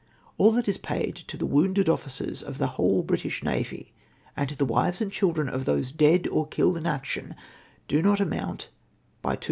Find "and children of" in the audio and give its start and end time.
4.99-5.65